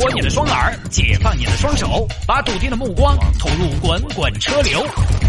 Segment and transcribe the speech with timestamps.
[0.00, 4.82] 脱你的双耳，解放你的双手，把笃定的目光投入滚滚车流。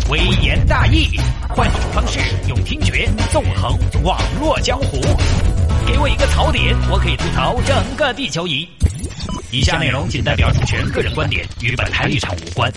[0.09, 1.09] 微言大义，
[1.49, 5.01] 换一种方式用听觉纵横网络江湖。
[5.85, 8.65] 给我一个槽点，我可以吐槽整个地球仪。
[9.51, 12.71] 以下内容仅代表主持人个人观点，与本台立场无关。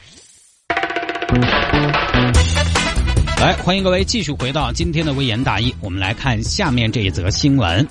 [3.40, 7.86] 来，欢迎各位继续回到今天的微言大义，我们来看下面这一则新闻。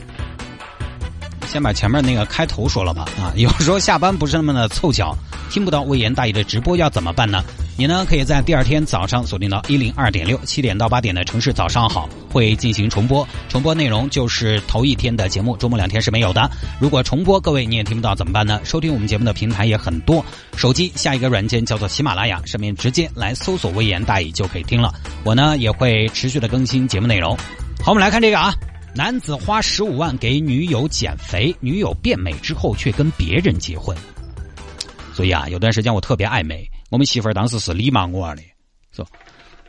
[1.53, 5.15] 先把前面那个开头说了吧啊，有时候下班不是那么的凑巧，
[5.51, 7.43] 听不到微言大义的直播要怎么办呢？
[7.77, 16.49] 你呢可以在第二天早上锁定到一零二点六七点到八点的城市早上好会进行重播，重播内容就是头一天的节目，周末两天是没有的。
[16.79, 18.59] 如果重播各位你也听不到怎么办呢？
[18.63, 20.25] 收听我们节目的平台也很多，
[20.57, 24.91] 手机下一个软件叫做喜马拉雅，上面直接来搜索微言大义就可以听了。
[25.23, 27.37] 我呢也会持续的更新节目内容。
[27.79, 28.51] 好，我们来看这个啊。
[28.95, 33.97] 男子花十五万给女友减肥，女友变美之后却跟别人结婚。
[35.15, 36.69] 所以啊，有段时间我特别爱美。
[36.91, 38.43] 我们媳妇儿当时是礼貌我的，
[38.91, 39.03] 说：“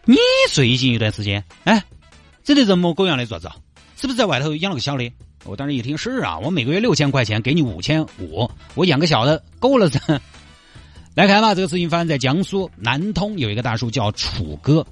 [0.04, 0.16] 你
[0.50, 1.82] 最近一段时间，哎，
[2.42, 3.50] 这得人模狗样的做子，
[3.96, 5.10] 是不是在外头养了个小的？”
[5.44, 9.98] 我当时一听是啊，我每个月六千块钱给你五千五，我养个小的够了噻。
[11.16, 14.86] 来看吧，这个事情发生在江苏南通，有一个大叔叫楚哥，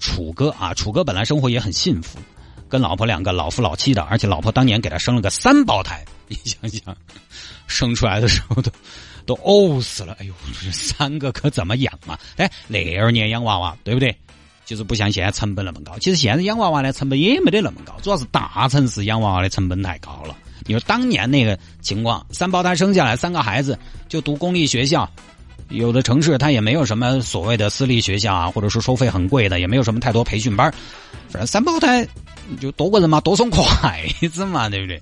[0.00, 2.18] 楚哥啊，楚哥本来生活也很幸福。
[2.68, 6.96] 跟老婆两个老夫老妻的，而且老婆当年给他生了个三胞胎， 你想想，
[7.66, 8.70] 生出来的时候都
[9.24, 10.16] 都呕死了。
[10.20, 12.18] 哎呦，这三个可怎么养啊？
[12.36, 14.14] 哎，那二年养娃娃，对不对？
[14.64, 15.96] 就是不像现在成本那么高。
[16.00, 20.36] 其实现在养娃娃的成本也没得那么高，主要是大城市养娃娃的成本太高了。
[20.64, 25.08] 你说当年那个情况，三胞胎生下来三个孩子就读公立学校，
[25.68, 30.68] 有的城市它也没有什么所谓的私立学校啊，或者说收费很贵的，也没有什么太多培训班，
[31.28, 32.04] 反正三胞胎。
[32.60, 35.00] 就多个人嘛，多送筷子嘛，对不对？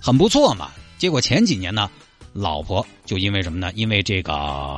[0.00, 0.70] 很不错嘛。
[0.98, 1.90] 结果前几年呢，
[2.32, 3.70] 老婆就因为什么呢？
[3.74, 4.32] 因为这个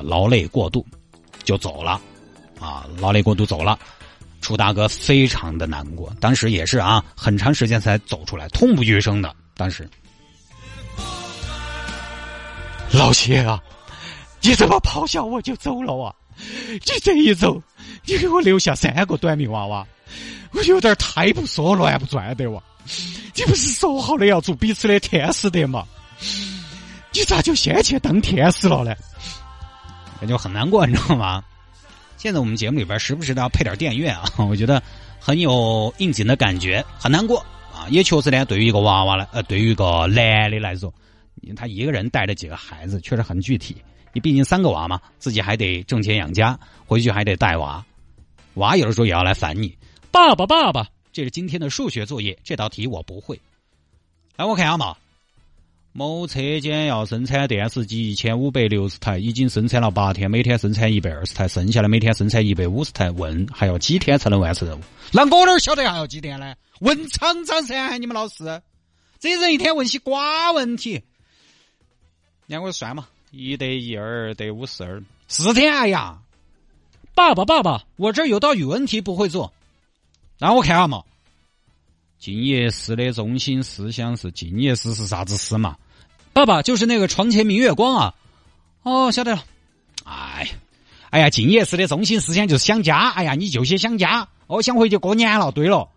[0.05, 0.84] 劳累过度，
[1.44, 2.00] 就走了，
[2.61, 3.78] 啊，劳累过度走了。
[4.41, 9.34] 楚大哥非常的难过，当时也是啊，很长时间才走出来，痛不欲生的。
[9.57, 9.89] 当时，
[12.92, 13.61] 老谢啊，
[14.40, 16.14] 你怎么抛下我就走了啊？
[16.70, 17.61] 你这一走，
[18.07, 19.84] 你给我留下三个短命娃娃。
[20.53, 22.63] 我有点太不说乱不转的哇！
[23.35, 25.86] 你不是说好的要做彼此的天使的吗？
[27.13, 28.95] 你咋就先去当天使了呢？
[30.20, 31.45] 感觉很难过，你知道吗？
[32.17, 34.83] 现在我们节目里边时不时的要配点电乐啊， 我觉得
[35.20, 37.39] 很有应景的感觉，很难过
[37.73, 37.87] 啊！
[37.91, 40.92] 也确实呢，对于一个娃娃来，呃，对于一个男的来说，
[41.55, 43.77] 他一个人带着几个孩子，确实很具体。
[44.13, 47.85] 你毕竟三个娃嘛，自己还得挣钱养家，回去还得带娃，
[48.55, 49.77] 娃有的时候也要来烦你。
[50.11, 52.39] 爸爸，爸爸，这是今天的数学作业。
[52.42, 53.41] 这道题我不会。
[54.36, 54.96] 来，我看下嘛。
[55.92, 63.11] 某车间要生产电视机一千五百六十台，已经生产了八天，每天生产一百二十台，剩下的每天生产一百五十台。
[63.11, 64.83] 问还要几天才能完成任务？
[65.13, 66.55] 那我哪晓得还要几天呢？
[66.80, 68.63] 问厂长噻，你们老师。
[69.19, 71.02] 这人一天问些瓜问题。
[72.46, 76.19] 让我算嘛，一得一，二得五十二，四天哎呀。
[77.14, 79.52] 爸爸，爸爸，我这有道语文题不会做。
[80.39, 81.03] 让我看下嘛，
[82.21, 85.77] 静夜思的中心思想是静夜思是啥子思嘛？
[86.33, 88.15] 爸爸就是那个床前明月光啊！
[88.85, 89.45] 哦，晓得了。
[90.05, 90.49] 哎，
[91.11, 93.11] 哎呀，静夜思的中心思想就是想家。
[93.11, 95.51] 哎呀，你就些想家，我想回去过年了。
[95.51, 95.89] 对了，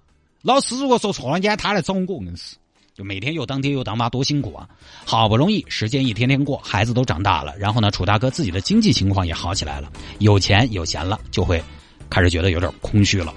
[0.41, 2.55] 老师如果说错了，今天他来找我，硬是
[2.95, 4.67] 就每天又当爹又当妈，多辛苦啊！
[5.05, 11.63] 好不容易时间一天天过，孩子都长大了，然后呢，楚大哥自己的经济情况也好起来了，有钱有闲了，就会
[12.09, 13.31] 开始觉得有点空虚了。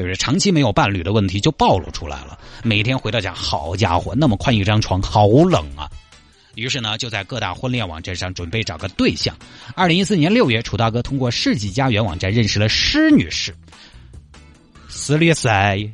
[0.00, 0.16] 对不对？
[0.16, 2.38] 长期没有伴侣的问题就暴露出来了。
[2.62, 5.90] 每天回到家，好家伙，那么宽一张床，好冷啊！
[6.54, 9.36] 于是呢，就在各大婚恋网站上准备找个对象。
[9.74, 13.54] 二零一四年六月，楚大哥通过世纪佳缘网站认识了施女士。
[14.88, 15.92] 十六岁，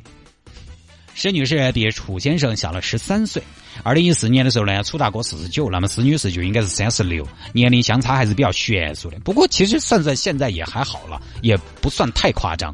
[1.13, 3.43] 施女士比楚先生小了十三岁。
[3.83, 9.19] 二零一四年的时候呢，楚大哥四十九，那么施女士就应该是三十六，年龄相差还是比较悬殊的。
[9.19, 12.73] 不过其实算算现在也还好了，也不算太夸张。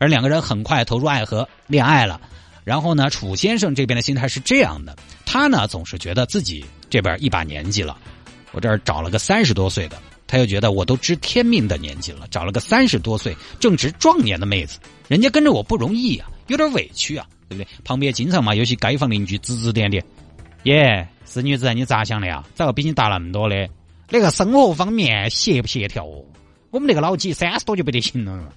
[0.00, 2.18] 而两个人很快投入爱河，恋爱了。
[2.64, 7.96] 然后呢，楚先生这边的心态是这样的：他呢总是觉得自己这边一把年纪了，
[8.52, 17.68] 我这儿找了个三十多岁的，他又觉得我都知天命的年纪了，找了个三十多岁正值壮年的妹子，人家跟着我不容易啊，有点委屈啊，对不对？
[17.84, 20.02] 旁边经常嘛有些街坊邻居指指点点，
[20.62, 22.42] 耶，是女子，你咋想的呀？
[22.54, 23.68] 咋个比你大那么多的？
[24.08, 26.24] 那个生活方面协不协调哦？
[26.70, 28.52] 我们那个老几三十多就不得行了，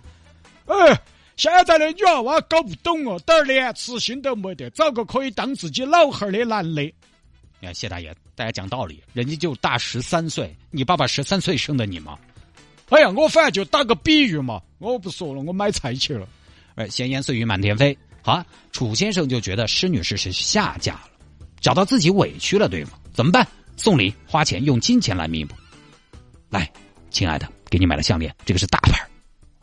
[0.68, 1.00] 哎。
[1.35, 6.81] 现在的女娃娃搞不懂哦，点儿连痴心都没得，找个可以当自己老汉儿的男的。
[7.59, 12.18] 你看谢大爷大家讲道理，人家就大十三岁，你爸爸十三岁生的你吗？
[12.89, 16.27] 哎呀，我反正就打个比喻嘛，我不说了，我买菜去了。
[16.75, 17.97] 哎，闲言碎语满天飞。
[18.21, 21.09] 好，楚先生就觉得施女士是下嫁了，
[21.59, 22.91] 找到自己委屈了，对吗？
[23.13, 23.47] 怎么办？
[23.75, 25.56] 送礼、花钱，用金钱来弥补。
[26.50, 26.71] 来，
[27.09, 29.07] 亲爱的，给你买了项链，这个是大牌啊，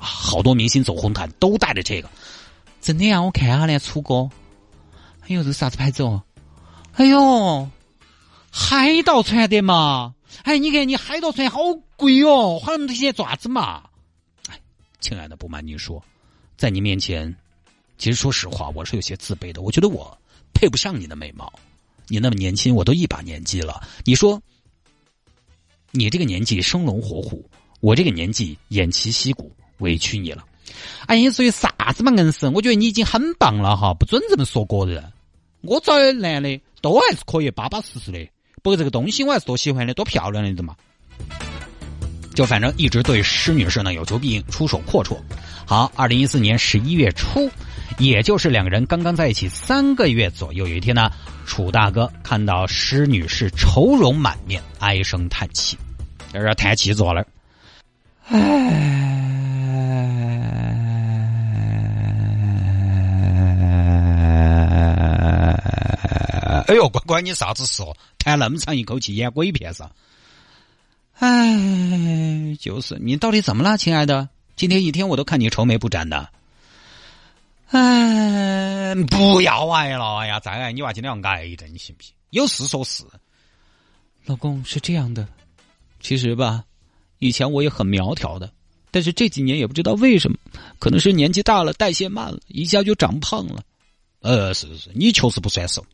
[0.01, 2.09] 好多明星走红毯都带着这个。
[2.81, 4.31] 真的呀，我看下嘞，楚哥。
[5.23, 6.23] 哎呦，这啥子牌子哦？
[6.95, 7.69] 哎呦，
[8.51, 10.15] 海盗船的嘛。
[10.43, 11.61] 哎，你看你海盗船好
[11.97, 13.83] 贵哦，花那么多钱做啥子嘛？
[14.49, 14.59] 哎，
[15.01, 16.03] 亲爱的，不瞒您说，
[16.57, 17.37] 在你面前，
[17.99, 19.61] 其实说实话，我是有些自卑的。
[19.61, 20.17] 我觉得我
[20.55, 21.53] 配不上你的美貌，
[22.09, 23.87] 你那么年轻，我都一把年纪了。
[24.05, 24.41] 你说，
[25.91, 27.45] 你这个年纪生龙活虎，
[27.81, 30.45] 我这个年纪偃旗息鼓，委屈你了。
[31.07, 35.05] 哎你属于啥子嘛，硬是，我觉得你已经很棒了哈，不准这么说个人。
[35.63, 38.27] 我找男的都还是可以巴巴适适的。
[38.63, 40.75] 不过这个东西我还是多喜欢的，多漂亮的嘛！
[42.35, 45.19] 就反正一直对施女士呢有求必应，出手阔绰。
[45.67, 47.51] 好，二零一四年十一月初，
[47.99, 51.11] 也就是两个人刚刚在一起三个月左右，有一天呢，
[51.45, 55.77] 楚大哥看到施女士愁容满面，唉声叹气，
[56.33, 57.27] 在这叹气坐了，
[58.29, 59.10] 唉。
[66.71, 67.97] 哎呦，乖乖，你啥子事哦？
[68.17, 69.91] 叹那么长一口气，演鬼片噻？
[71.19, 74.29] 哎，就是你到底怎么了，亲爱的？
[74.55, 76.31] 今天一天我都看你愁眉不展的。
[77.71, 80.19] 哎，不要挨了！
[80.19, 82.13] 哎呀，再挨你娃今天要挨的，你信不信？
[82.31, 83.03] 有事说事。
[84.27, 85.27] 老公是这样的，
[86.01, 86.63] 其实吧，
[87.19, 88.49] 以前我也很苗条的，
[88.93, 90.39] 但是这几年也不知道为什么，
[90.79, 93.61] 可能是年纪大了，代谢慢了，一下就长胖了。
[94.21, 95.85] 呃，是是是，你确实不算瘦。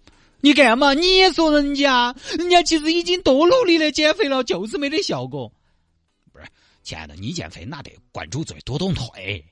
[0.40, 0.94] 你干嘛？
[0.94, 5.50] 你也说人家，人家其实已经多努力的减肥了，就是没得效果。
[6.32, 6.44] 不是，
[6.82, 9.44] 亲爱的，你减肥那得管住嘴，多动腿。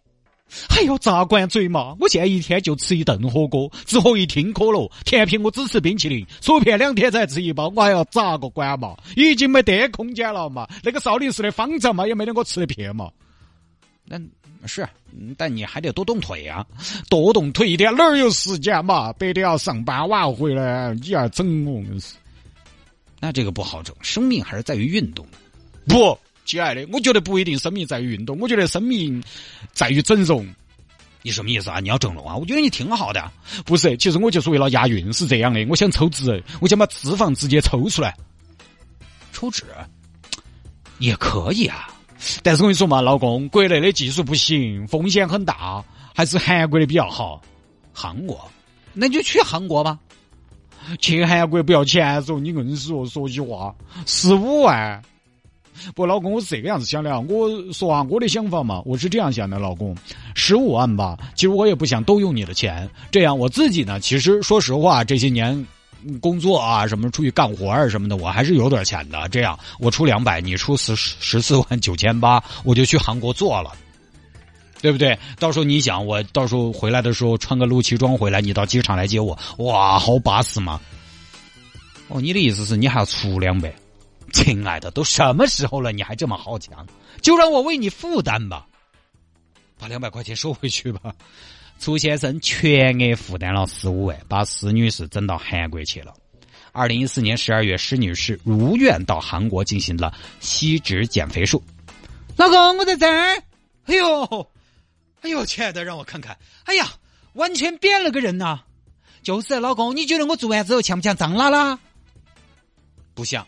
[0.68, 1.96] 哎呦，咋管嘴嘛？
[1.98, 8.94] 我现在一天就吃一顿火锅，只喝一听可乐，甜品我只吃冰淇淋，薯片两天才吃一包，我还要咋个管嘛？
[9.16, 10.68] 已经没得空间了嘛？
[10.82, 13.10] 那个少林寺的方丈嘛，也没得我吃的片嘛。
[14.04, 14.20] 那。
[14.66, 14.88] 是，
[15.36, 16.64] 但你还得多动腿呀，
[17.08, 19.12] 多动腿一天哪儿有时间嘛？
[19.14, 22.14] 白天要上班，晚回来，你要整我是。
[23.20, 25.26] 那这个不好整，生命还是在于运动。
[25.86, 29.22] 不，亲爱的，我觉得不一定生命在于运动，我觉得生命
[29.72, 30.46] 在于整容。
[31.22, 31.80] 你什么意思啊？
[31.80, 32.36] 你要整容啊？
[32.36, 33.32] 我觉得你挺好的。
[33.64, 35.64] 不是，其实我就是为了押韵，是这样的。
[35.70, 38.14] 我想抽脂，我想把脂肪直接抽出来。
[39.32, 39.64] 抽脂
[40.98, 41.88] 也可以啊。
[42.42, 45.84] 但是我跟你说嘛，老公，国内的技术不行，风险很大，
[46.14, 47.40] 还是韩国的比较好。
[47.92, 48.40] 韩国，
[48.92, 49.98] 那就去韩国吧。
[50.98, 53.74] 去韩国不要钱说，你硬是说说句话，
[54.06, 55.02] 十五万。
[55.94, 57.18] 不，老公，我是这个样子想的啊。
[57.20, 59.96] 我说啊，我的想法嘛，我是这样想的，老公，
[60.34, 61.18] 十五万吧。
[61.34, 65.66] 其实我也不想都用你的钱，这样我自己呢，其实说实话，这些年。
[66.20, 69.28] 工作啊，什么出去干活啊，什么的，我还是有点钱的。
[69.28, 73.72] 这样，我出两百，你出十十四万九千八，我就去韩国做了，
[74.80, 75.18] 对不对？
[75.38, 80.80] 到时候你想，我到时候回来的时候穿个露脐装回来，你到机场来接我，哇，好巴适嘛！
[82.08, 83.74] 哦，你的意思是你还要出两百？
[84.32, 86.86] 亲爱的，都什么时候了，你还这么好强？
[87.22, 88.66] 就让我为你负担吧，
[89.78, 91.14] 把两百块钱收回去吧。
[91.78, 96.14] 楚先生全额负担了十五万，把施女士整到韩国去了。
[96.72, 101.62] 二零一四年十二月，施女士如愿到韩国进行了吸脂减肥术。
[102.36, 103.42] 老公，我在这儿。
[103.84, 104.48] 哎呦，
[105.20, 106.36] 哎呦，亲爱的，让我看看。
[106.64, 106.90] 哎呀，
[107.34, 108.60] 完全变了个人呐！
[109.22, 111.78] 就是老公，你觉得我做完之后像不像张拉拉？
[113.14, 113.46] 不像，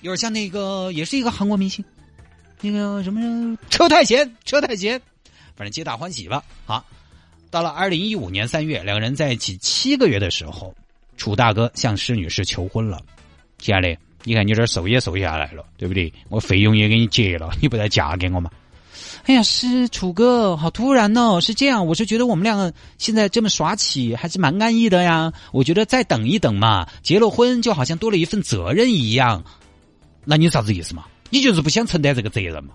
[0.00, 1.84] 有点像那个，也是一个韩国明星，
[2.62, 5.00] 那个什么车太贤，车太贤，
[5.54, 6.42] 反正皆大欢喜吧。
[6.64, 6.84] 好。
[7.56, 10.74] 到了二零一五年三月，两个人在一起七个月的时候，
[11.16, 13.00] 楚大哥向施女士求婚了。
[13.56, 16.12] 亲爱的，你看你这瘦也瘦下来了，对不对？
[16.28, 18.50] 我费用也给你结了，你不再嫁给我吗？
[19.24, 21.40] 哎呀，是楚哥，好突然哦！
[21.40, 25.32] 是这样，我是觉得我们两个现在这么耍起，还是蛮安逸的呀。
[25.50, 29.42] 我觉得再等一等嘛，结了婚就好像多了一份责任一样。
[30.26, 31.06] 那你啥子意思嘛？
[31.30, 32.74] 你就是不想承担这个责任嘛？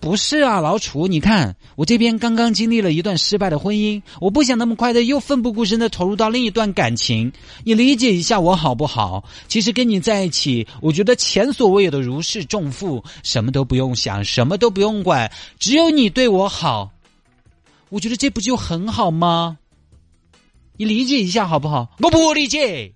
[0.00, 7.32] 不是啊，老楚，你看我这边刚刚经历了一段失败的婚姻，我不想那么快的又奋不顾身的投入到另一段感情，
[7.64, 9.24] 你理解一下我好不好？
[9.48, 16.90] 其实跟你在一起，我觉得前所未有的如释重负，什么都不用想，什么都不用管，只有你对我好，
[17.88, 19.56] 我觉得这不就很好吗？
[20.76, 21.88] 你理解一下好不好？
[22.00, 22.93] 我不理解，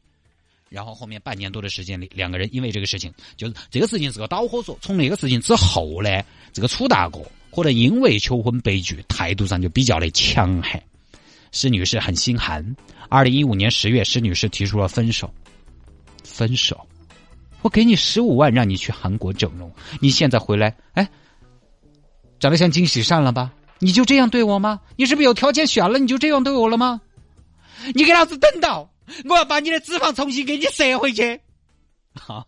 [0.68, 4.78] 然后后面半年多的时间里，两个人因为这个事情，就是这个事情是个导火索。
[4.80, 6.22] 从那个事情之后呢，
[6.52, 7.20] 这个楚大哥
[7.54, 10.82] 可能因为求婚悲剧，态度上就比较的强悍。
[11.52, 12.76] 施女士很心寒。
[13.08, 15.32] 二零一五年十月，施女士提出了分手。
[16.22, 16.87] 分手，
[17.62, 21.08] 我给你十五万，让你去韩国整容，你现在回来，哎，
[22.38, 23.50] 长得像金喜善了吧？
[23.78, 24.80] 你就这样对我吗？
[24.96, 25.98] 你是不是有条件选了？
[25.98, 27.00] 你就这样对我了吗？
[27.94, 28.90] 你给老子等到！
[29.29, 31.41] 我要把你的脂肪重新给你塞回去。
[32.15, 32.47] 好，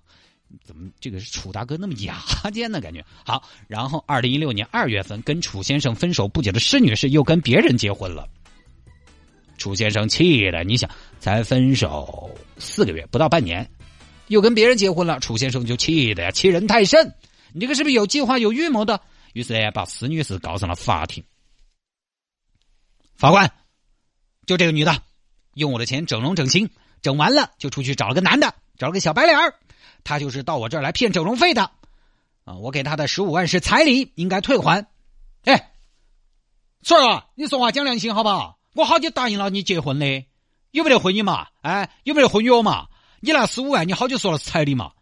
[0.65, 2.19] 怎么这个是楚大哥那么牙
[2.53, 2.81] 尖呢？
[2.81, 3.43] 感觉好。
[3.69, 8.29] 然后，二零一六年二月份，跟楚先生分手不久的施女士又跟别人结婚了。
[9.59, 13.71] 楚先生气的，你想，才分手四个月，不到半年，
[14.29, 15.21] 又跟别人结婚了。
[15.21, 17.15] 楚先生就气的呀，欺人太甚！
[17.53, 19.01] 你这个是不是有计划、有预谋的？
[19.35, 21.23] 于是呢，把施女士告上了法庭。
[23.17, 23.53] 法官，
[24.47, 25.03] 就这个女的。
[25.55, 26.71] 用我的钱整容整形，
[27.03, 29.55] 整完了就出去找了个男的，找了个小白脸儿，
[30.05, 31.71] 他就是到我这儿来骗整容费的，
[32.45, 34.87] 啊，我给他的十五万是彩礼，应该退还。
[35.45, 35.73] 哎，
[36.83, 38.59] 孙儿啊，你说话讲良心好不好？
[38.75, 40.25] 我好久答应了你结婚的，
[40.71, 41.49] 有没得婚姻嘛？
[41.63, 42.87] 哎，有没得婚约嘛？
[43.21, 44.93] 你那十五万，你好久说了是彩礼嘛？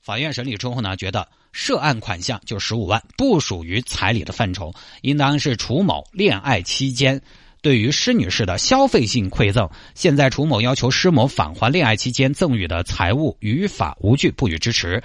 [0.00, 7.20] 法院审理之后呢，觉得涉案款项就十五万，不属于彩礼的范畴，应当是楚某恋爱期间。
[7.62, 15.02] 对于施女士的消费性馈赠，现在楚某要求施某返还恋爱期间赠予的财物，于法无据，不予支持。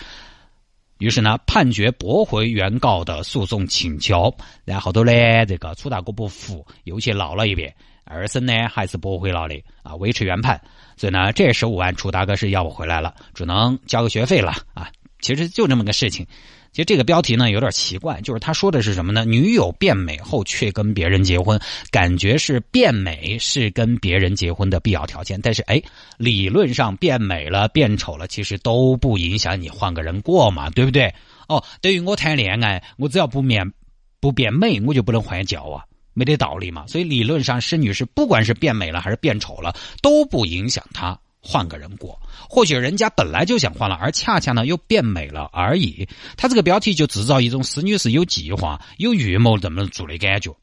[0.98, 4.34] 于是呢，判决驳回原告的诉讼请求。
[4.64, 5.12] 然后头呢，
[5.46, 7.76] 这个楚大哥不服，又去闹了一遍。
[8.06, 10.62] 二审呢，还是驳回了的啊，维持原判。
[10.96, 14.90] 所以呢，这十五万楚大哥是要不回来了，只能交个学费了啊。
[15.20, 16.26] 其实就这么个事情。
[16.76, 19.24] 其实这个标题呢有点奇怪，就是他说的是什么呢？
[19.24, 21.58] 女友变美后却跟别人结婚，
[21.90, 25.40] 感觉是变美是跟别人结婚的必要条件。
[25.42, 25.82] 但是哎，
[26.18, 31.16] 理论上变美了、变丑了，其实都不影响你换个人过嘛，对不对？
[31.48, 33.72] 哦，对于我谈恋爱，我只要不变
[34.20, 35.82] 不变美，我就不能换脚啊，
[36.14, 36.86] 没得道理嘛。
[36.88, 41.18] 所以理论上，施女士不管是变美了还是变丑了，都不影响她。
[41.48, 46.08] 换个人过，或许人家本来就想换了，而恰恰呢又变美了而已。
[46.36, 50.56] 他这个标题就制造一种施女士有计划、有预谋这么做的感觉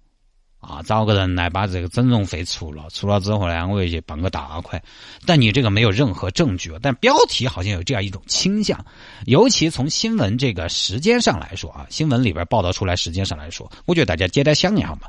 [0.59, 0.83] 啊！
[0.83, 4.83] 找个人来把这个整容费出了，出了之后呢，我也去傍个大款。
[5.25, 8.85] 但你这个没有任何证据，但标题好像有这样一种倾向。
[9.27, 15.03] 尤其从新闻这个时间上来说啊，新闻里边报道出来时间上来说，我觉得大家简单想一下嘛。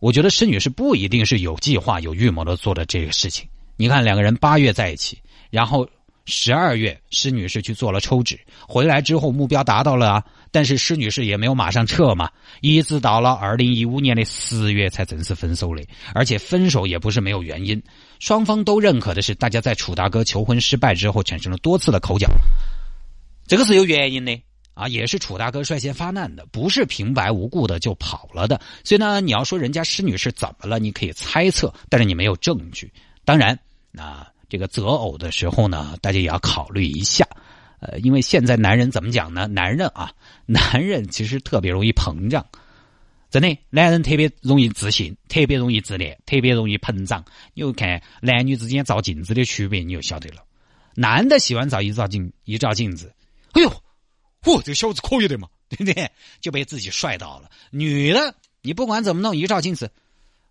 [0.00, 3.46] 我觉得施女士不一定是有计划、有预谋的做的这个事情。
[3.82, 5.18] 你看，两个人八月在一起，
[5.50, 5.84] 然后
[6.24, 15.84] 十二月施女士去做了抽脂，回来之后目标达到了啊，但是施女士也没有马上撤嘛，一直到了二零一五年的十月才正式分手的，
[16.14, 17.82] 而且分手也不是没有原因，
[18.20, 22.30] 双方都认可的是，大家在楚大哥求婚失败之后产生了多次的口角，
[23.48, 24.40] 这个是有原因的
[24.74, 32.88] 啊，也是楚大哥率先发难的，不是平白无故的就跑了的，所以呢，你要说人家施女士怎么了，你可以猜测，但是你没有证据。
[33.24, 33.56] 当然，
[33.92, 37.26] 那这个择偶的时候呢，大家也要考虑一下，
[37.80, 39.46] 呃，因为现在男人怎么讲呢？
[39.46, 40.12] 男人啊，
[40.46, 42.44] 男人其实特别容易膨胀，
[43.30, 47.24] 真的，男人特别容易自信，特别容易自恋，特别容易膨胀。
[47.54, 50.42] 你就看男女之间照镜子的区别，你就晓得了。
[50.94, 53.12] 男的喜欢照一照镜，一照镜子，
[53.52, 53.82] 哎呦，
[54.42, 56.10] 嚯，这小子可以的嘛，对不对？
[56.40, 57.50] 就被自己帅到了。
[57.70, 59.90] 女的，你不管怎么弄，一照镜子。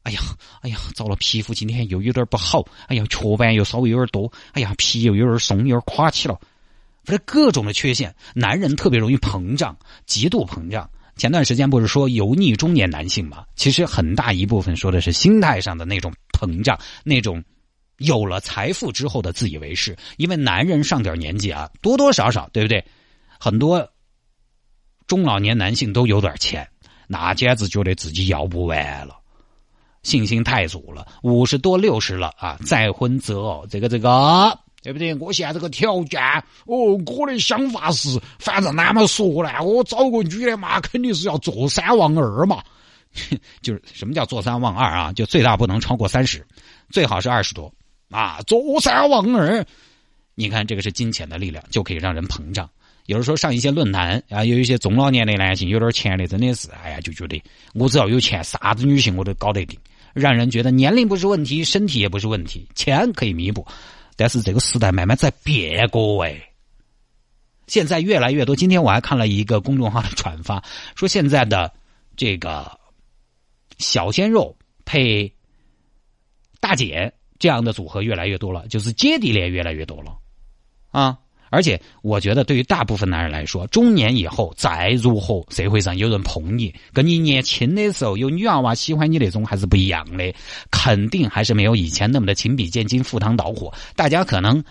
[0.04, 0.20] 哎呀，
[0.62, 2.66] 哎呀，糟了，皮肤今天又有点不好。
[2.88, 4.32] 哎呀，雀斑又稍微有点多。
[4.54, 6.40] 哎呀，皮又有点松，有点垮起了。
[7.04, 10.90] 反正各种的缺陷，男人特别容易膨胀，极度膨胀。
[11.18, 13.44] 前段时间不是说油腻中年男性嘛？
[13.56, 17.44] 其实很大一部分说的是心态上的那种膨胀，那种
[17.98, 19.96] 有了财富之后的自以为是。
[20.18, 22.84] 因为男人上点年纪啊，多多少少，对不对？
[23.40, 23.88] 很多
[25.06, 26.68] 中老年男性都有点钱，
[27.08, 29.21] 那简直觉得自己要不完了。
[30.04, 32.58] 信心太足了，五十多六十了啊！
[32.66, 35.14] 再婚择偶，这个这个，对不对？
[35.16, 36.20] 我现在这个条件，
[36.66, 42.64] 哦，我的想法是，反正那么说呢，我找个女的嘛，肯定是要坐三望二嘛。
[43.62, 45.14] 就是什么叫坐三望二啊？
[45.14, 46.46] 就最大不能超过三十，
[46.90, 47.72] 最好是二十多
[48.10, 48.40] 啊。
[48.48, 49.64] 坐三望二，
[50.34, 52.68] 你看这个是金钱的力量，就可以让人膨胀。
[53.08, 57.42] 有的时候上一些论坛啊，有一些中老年的男性有点钱的，真的是，哎呀，就觉得
[57.74, 59.78] 我只要有钱，啥子女性我都搞得定。
[60.14, 63.66] 让人觉得年龄不是问题，身体也不是问题，钱可以弥补。
[64.16, 66.42] 但是这个时代慢慢在变各位，
[67.68, 68.56] 现在越来越多。
[68.56, 70.64] 今天我还看了一个公众号的转发，
[70.96, 71.72] 说现在的
[72.16, 72.80] 这个
[73.78, 75.34] 小鲜肉配
[76.60, 80.18] 大姐这样的组合越来越多了，就是姐弟恋越来越多了。
[80.92, 81.18] 啊。
[81.52, 90.34] 而且，我觉得对于大部分男人来说，中年以后再如何，社会上有人碰你，跟你年轻的时候有女娃娃喜欢你那种还是不一样的，
[90.72, 93.72] 肯定还是没有以前那么的情比剑金、赴汤蹈火。
[93.98, 94.64] 大家可能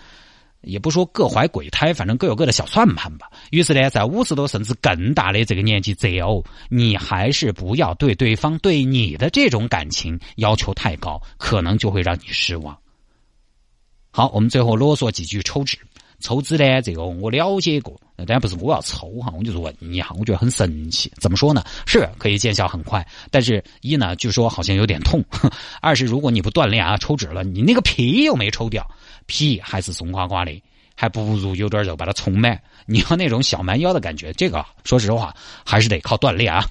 [0.61, 3.29] 也不说各怀鬼胎，反正各有各的小算盘吧。
[3.51, 12.75] 于是呢，在五十多甚至更大的这个年纪择偶，你还是不要对对方对你的这种感情要求太高，可能就会让你失望。
[14.13, 15.77] 好，我们最后啰嗦几句抽纸。
[16.21, 16.81] 抽脂呢？
[16.81, 21.11] 这个我了解过，当然不是我要抽哈，我就是问一下，我觉得很神奇。
[21.19, 21.63] 怎么说呢？
[21.85, 25.21] 是可以见效很快，但是一呢，据说好像有点痛；
[25.81, 28.89] 二是如果你不锻炼啊，抽脂了，你那个皮又没抽掉，
[29.25, 30.63] 皮还是松垮垮的，
[30.95, 32.61] 还不如有点肉把它充满。
[32.85, 35.35] 你要那种小蛮腰的感觉，这个说实话
[35.65, 36.65] 还是得靠锻炼啊。